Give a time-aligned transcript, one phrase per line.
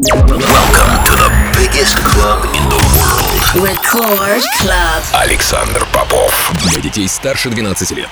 [0.00, 1.28] Welcome to the
[1.58, 3.66] biggest club in the world.
[3.66, 5.02] Record Club.
[5.12, 6.52] Александр Попов.
[6.70, 8.08] Для детей старше 12 лет.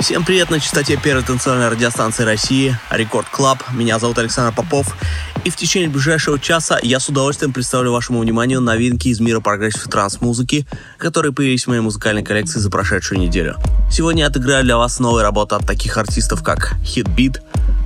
[0.00, 3.62] Всем привет на частоте первой танцевальной радиостанции России, Record Club.
[3.74, 4.96] Меня зовут Александр Попов.
[5.44, 9.84] И в течение ближайшего часа я с удовольствием представлю вашему вниманию новинки из мира progressive
[9.84, 10.66] транс-музыки,
[10.96, 13.56] которые появились в моей музыкальной коллекции за прошедшую неделю.
[13.92, 17.42] Сегодня я отыграю для вас новые работы от таких артистов, как Heatbeat,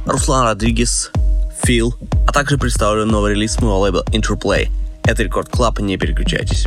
[0.09, 1.11] Руслан Родригес,
[1.63, 1.95] Фил,
[2.27, 4.71] а также представлю новый релиз моего лейбла Interplay.
[5.05, 6.65] Это Record Club, не переключайтесь.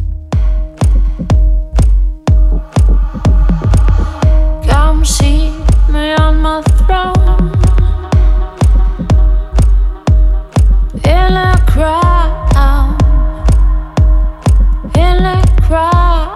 [11.04, 12.98] In a crown,
[14.96, 16.30] in a crown.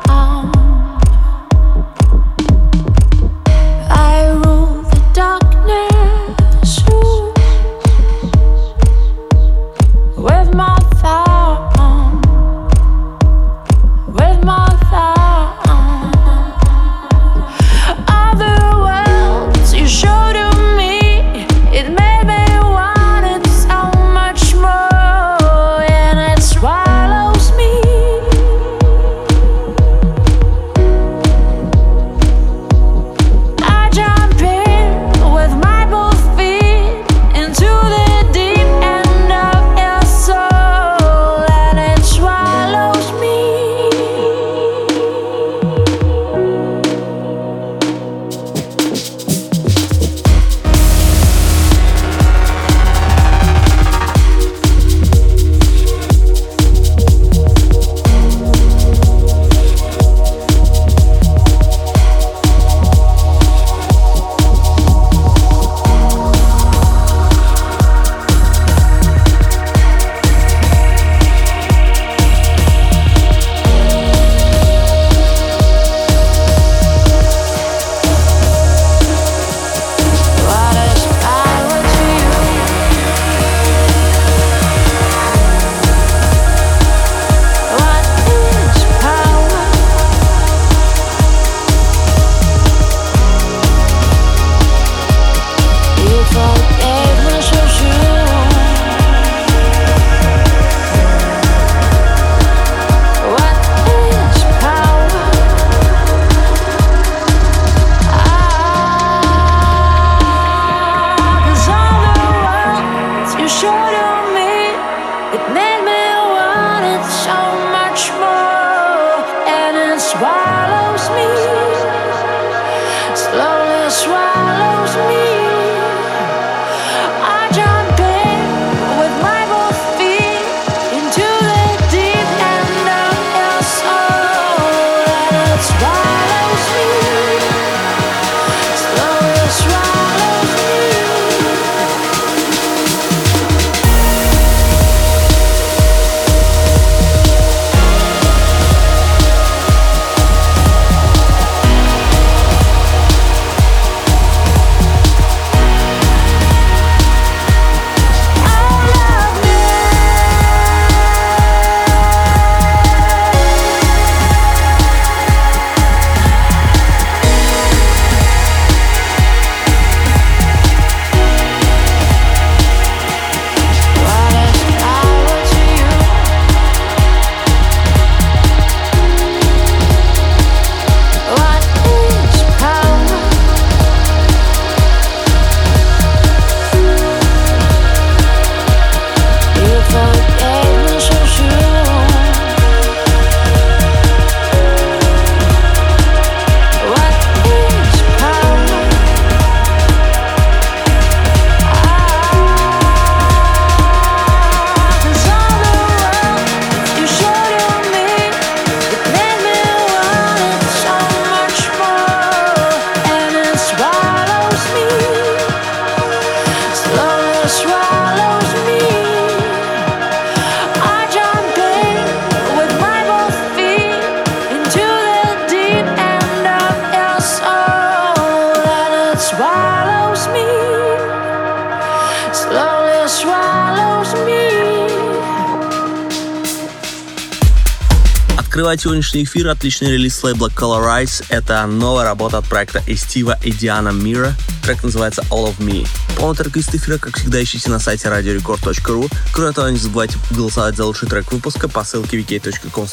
[238.76, 241.24] Открывает сегодняшний эфир отличный релиз лейбла Colorize.
[241.30, 244.34] Это новая работа от проекта Эстива и Диана Мира.
[244.64, 245.88] Трек называется All of Me.
[246.18, 249.10] Полный трек из эфира, как всегда, ищите на сайте radiorecord.ru.
[249.32, 252.88] Кроме того, не забывайте голосовать за лучший трек выпуска по ссылке wiki.com.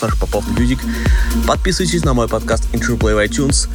[1.49, 3.69] Подписывайтесь на мой подкаст Intro в iTunes.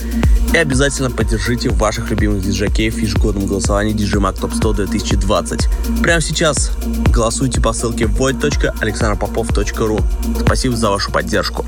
[0.53, 5.67] И обязательно поддержите ваших любимых диджакеев в ежегодном голосовании DJ Mag Top 100 2020.
[6.01, 6.71] Прямо сейчас
[7.13, 10.45] голосуйте по ссылке void.alexandropopov.ru.
[10.45, 11.65] Спасибо за вашу поддержку.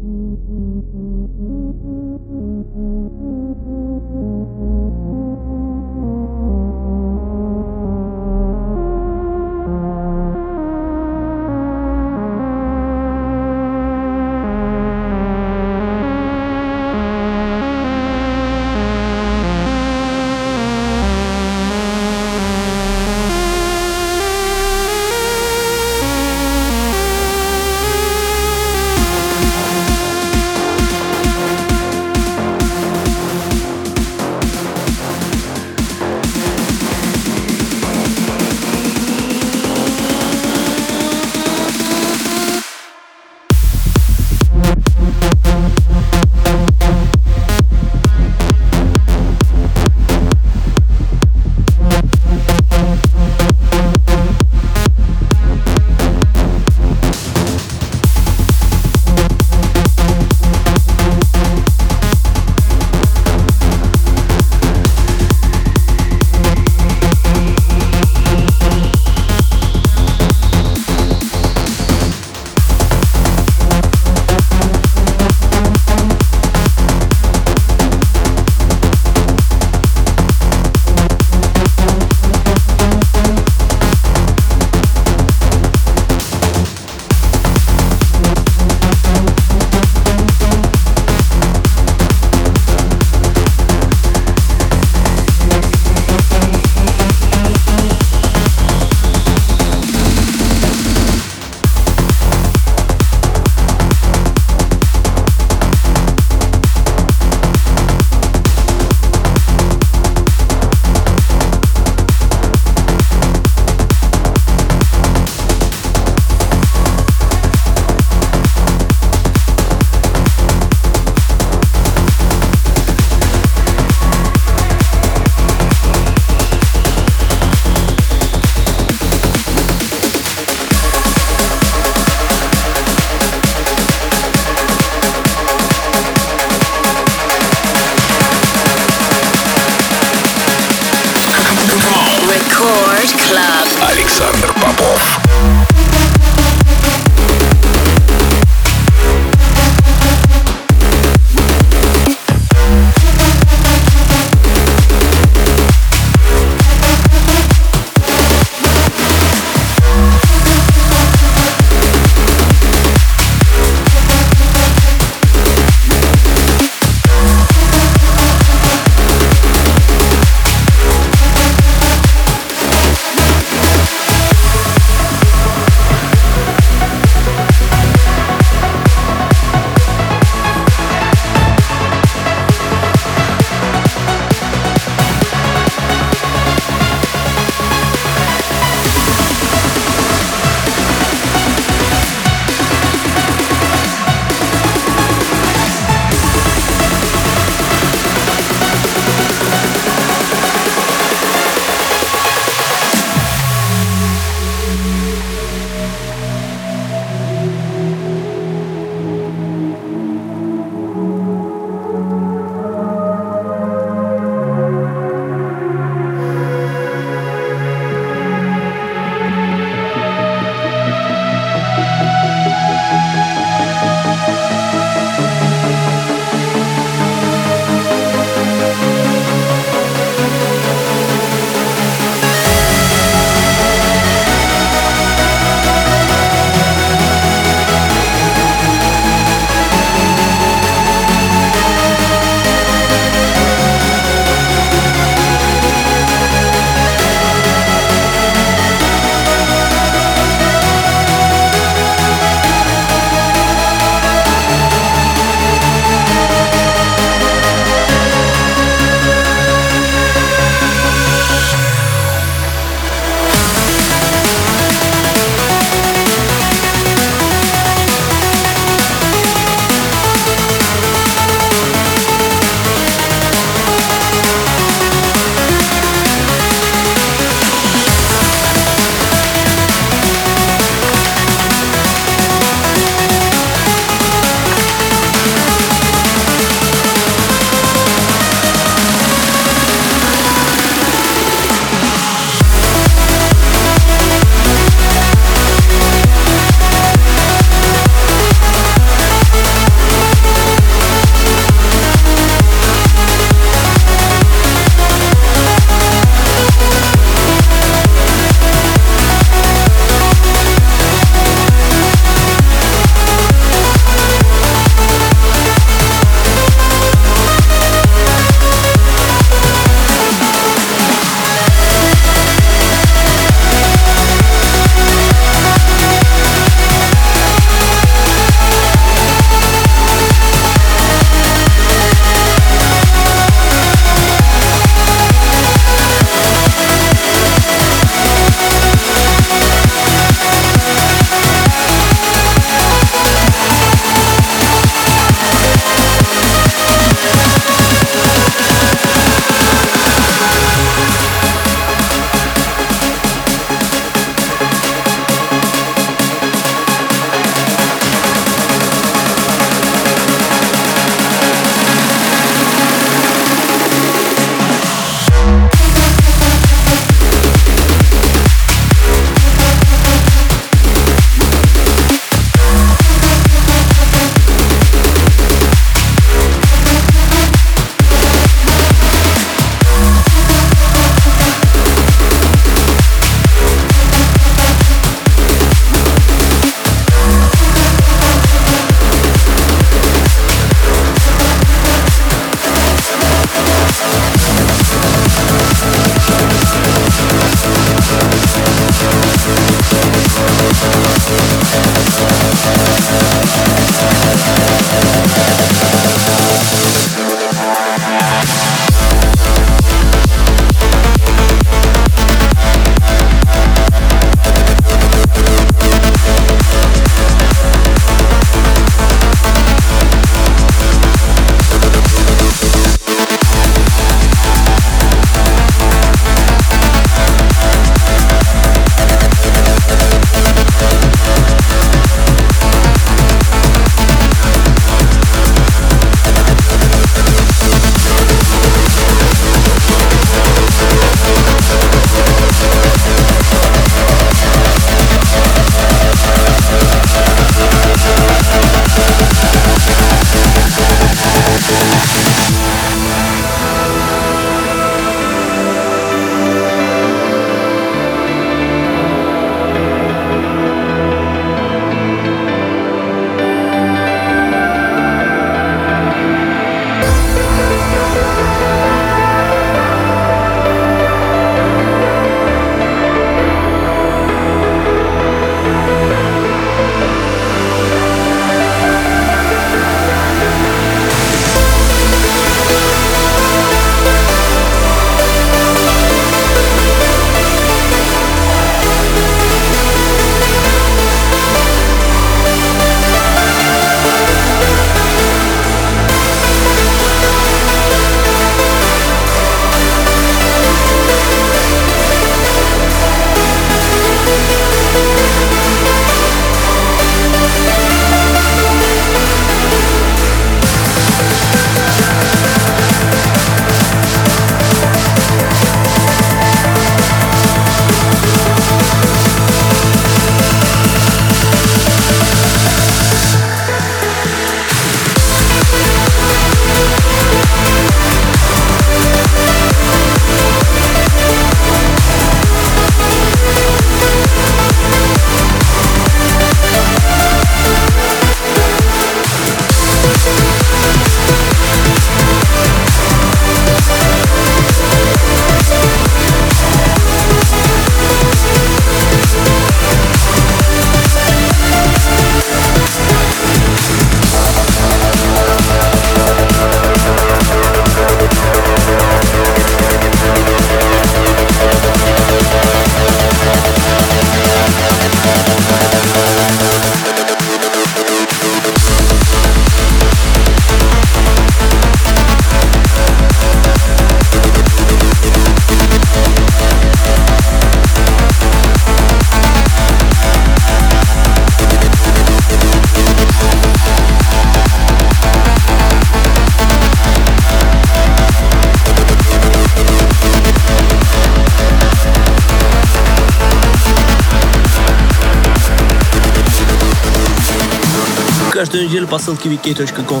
[598.90, 600.00] По ссылке wiki.com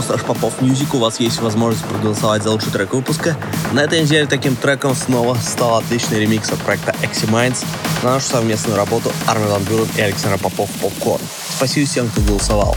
[0.60, 3.36] music у вас есть возможность проголосовать за лучший трек выпуска.
[3.72, 7.64] На этой неделе таким треком снова стал отличный ремикс от проекта Exy Minds
[8.02, 9.62] на нашу совместную работу Армин Ван
[9.96, 11.22] и Александр Попов Попкорн.
[11.56, 12.76] Спасибо всем, кто голосовал.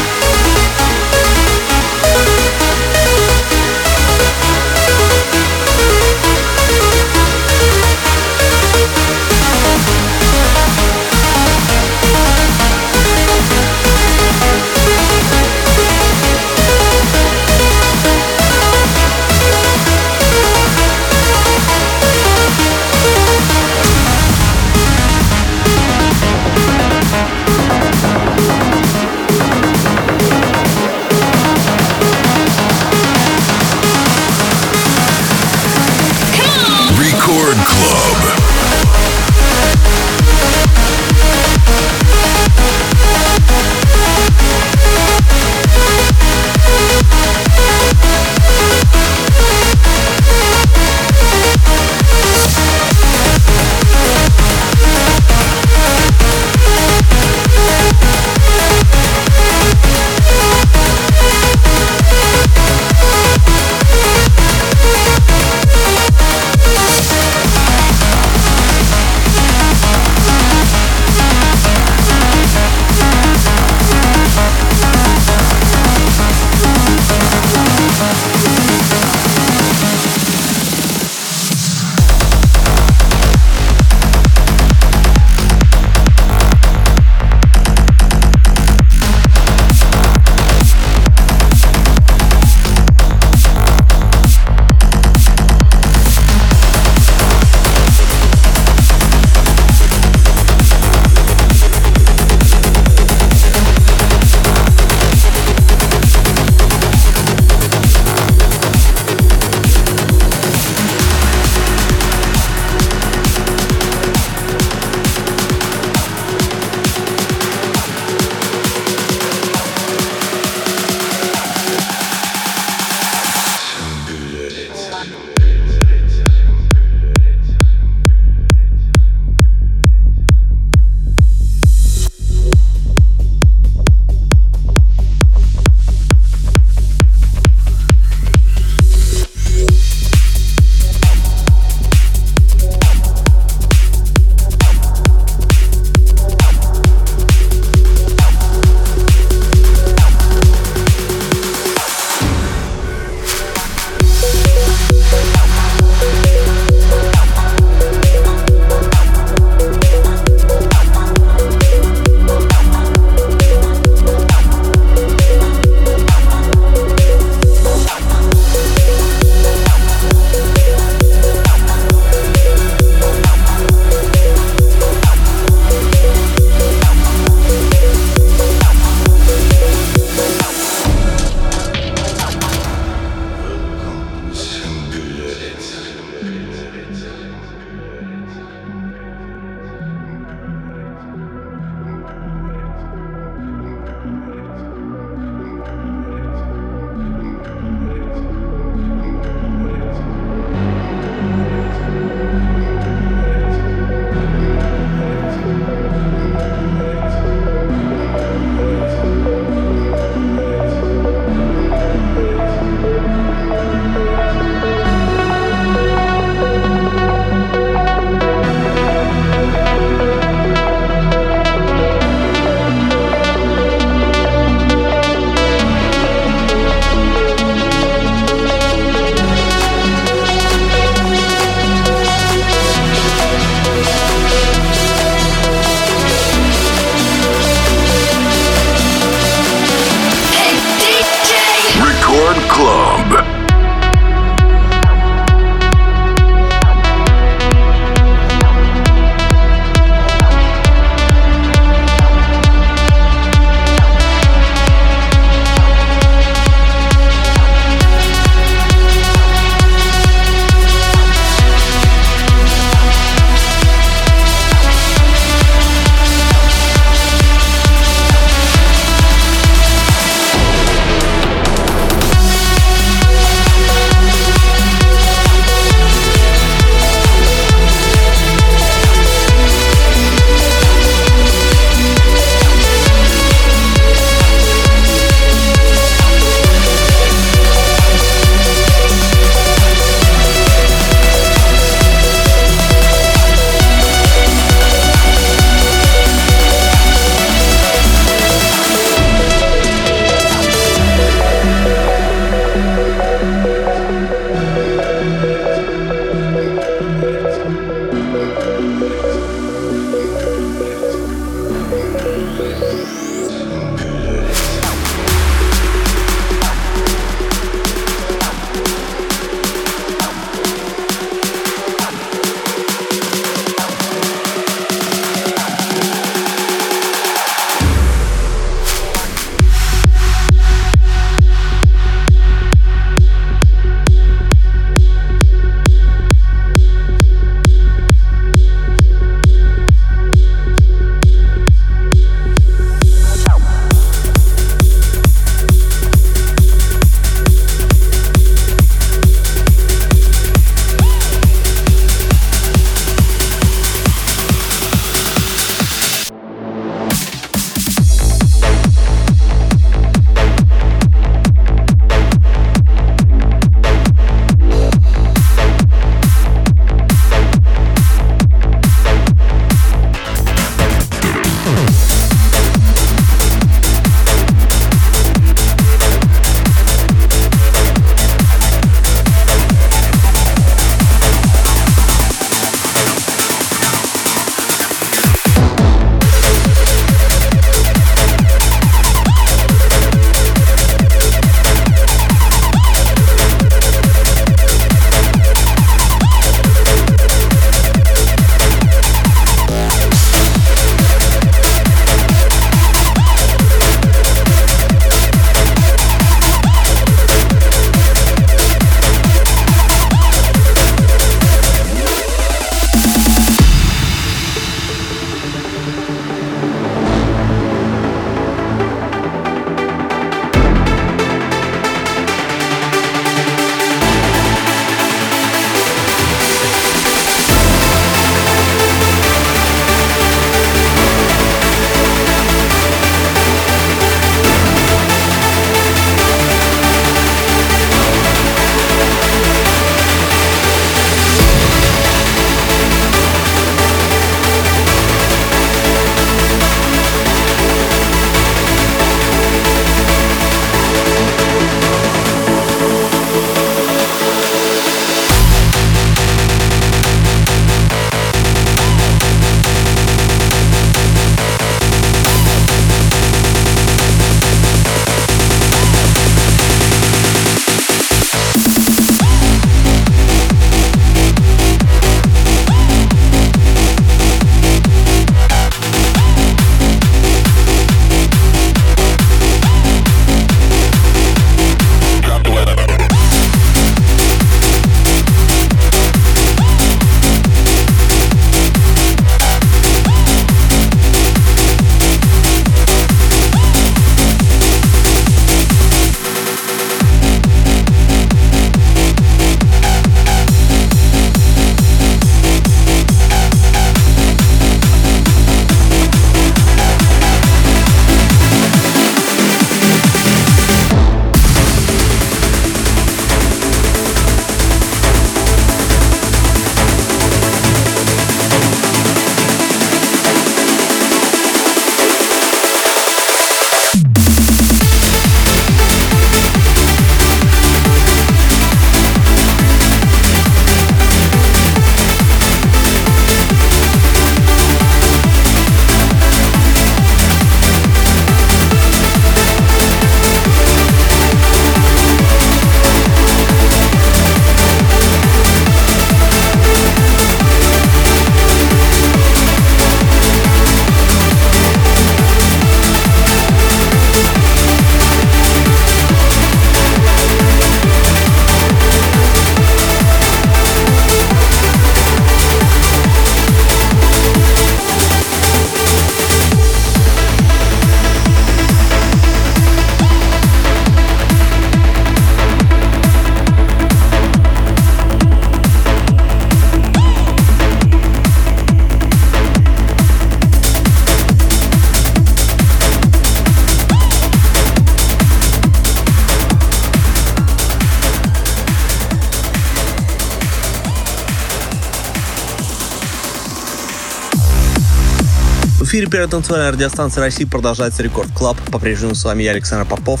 [595.98, 598.36] Первой танцевальной радиостанции России продолжается Record Club.
[598.52, 600.00] По-прежнему с вами я, Александр Попов.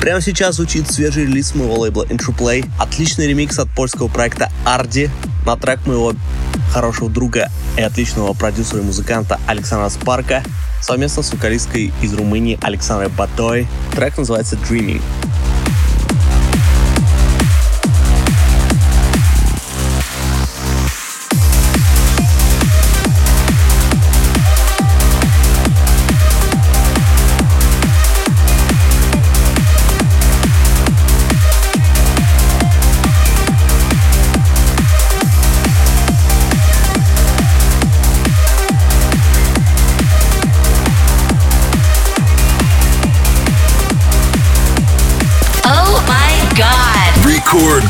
[0.00, 2.66] Прямо сейчас звучит свежий релиз моего лейбла Interplay.
[2.78, 5.10] Отличный ремикс от польского проекта Арди
[5.44, 6.14] на трек моего
[6.72, 10.42] хорошего друга и отличного продюсера и музыканта Александра Спарка
[10.80, 13.68] совместно с вокалисткой из Румынии Александрой Батой.
[13.94, 15.02] Трек называется Dreaming.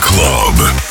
[0.07, 0.86] Club.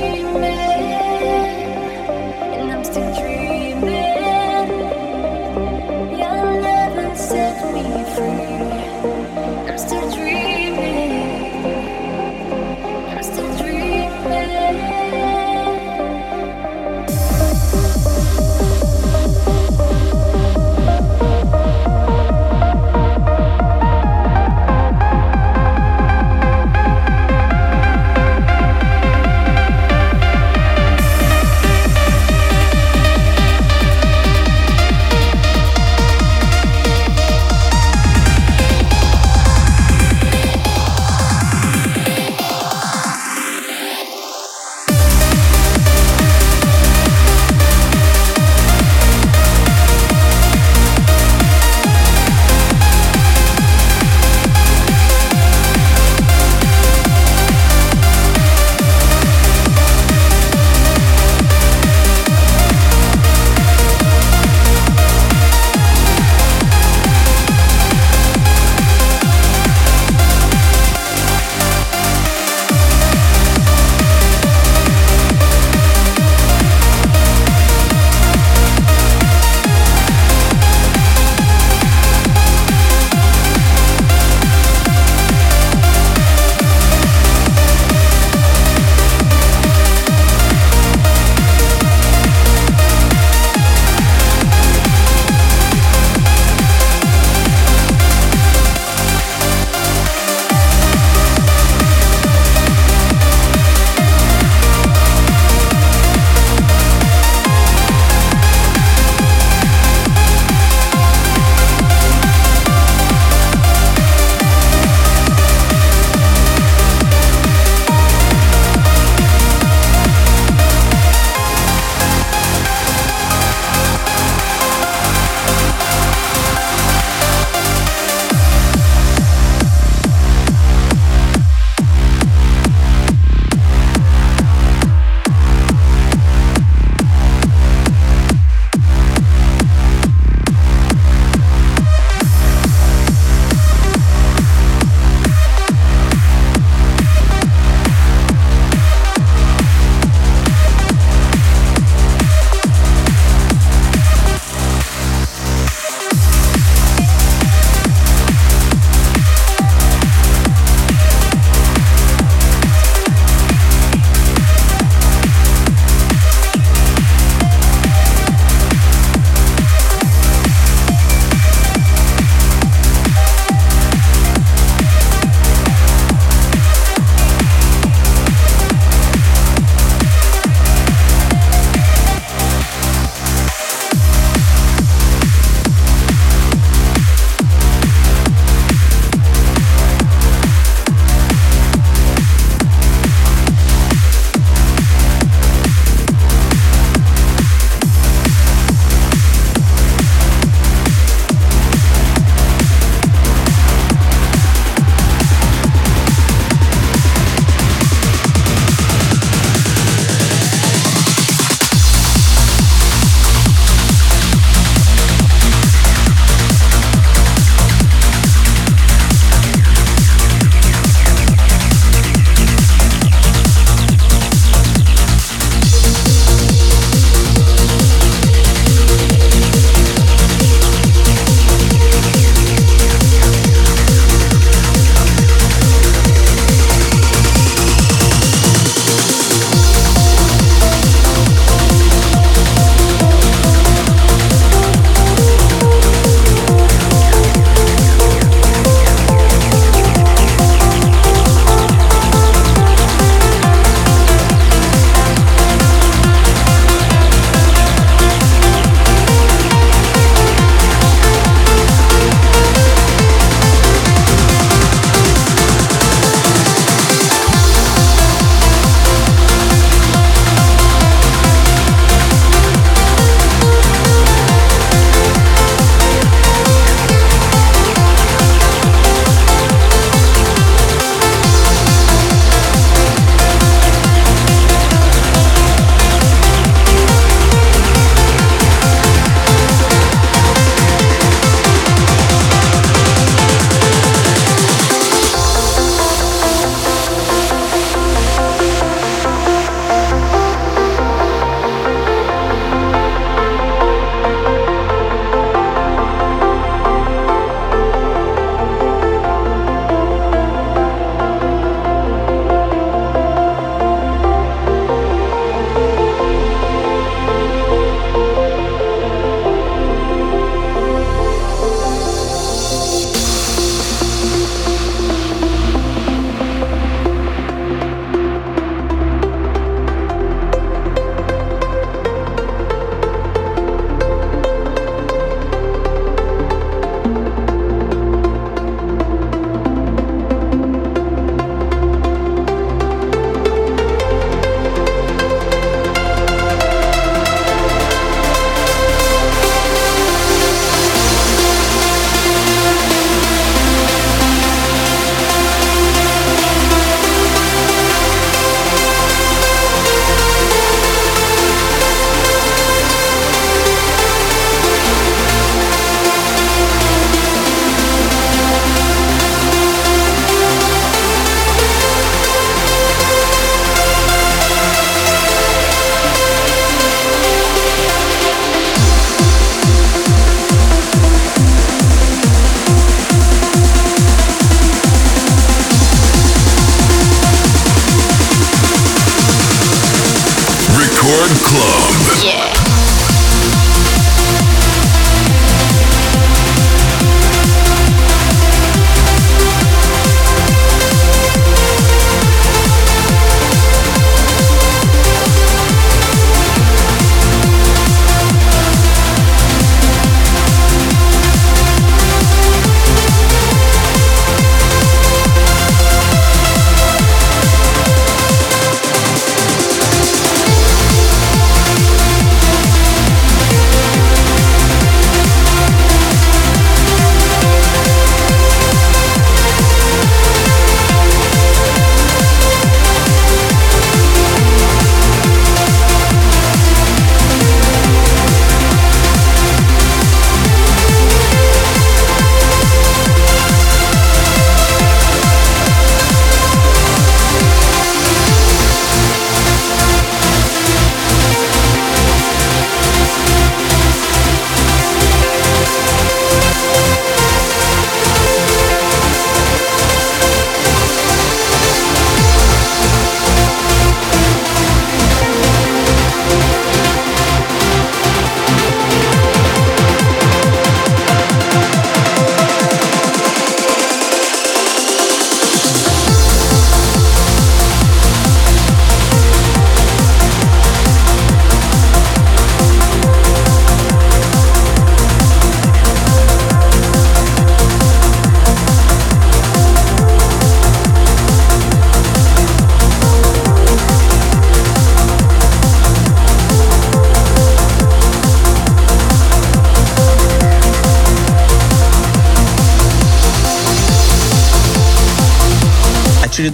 [0.00, 1.59] remember.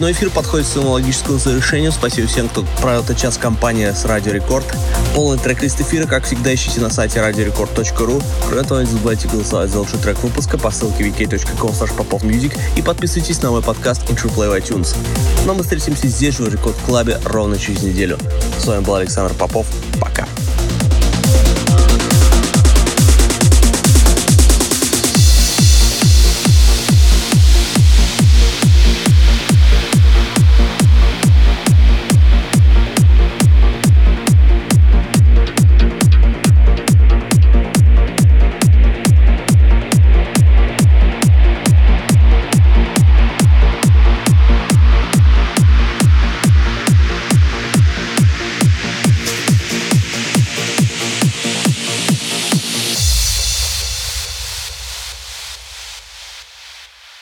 [0.06, 1.90] Очередной эфир подходит к своему логическому завершению.
[1.90, 4.64] Спасибо всем, кто провел этот час компания с Радио Рекорд.
[5.16, 8.22] Полный трек-лист эфира, как всегда, ищите на сайте radiorecord.ru.
[8.46, 13.42] Кроме того, не забывайте голосовать за лучший трек выпуска по ссылке wiki.com popofmusic и подписывайтесь
[13.42, 14.94] на мой подкаст Intro Play в iTunes.
[15.44, 18.16] Но мы встретимся здесь же в Рекорд Клабе ровно через неделю.
[18.60, 19.66] С вами был Александр Попов.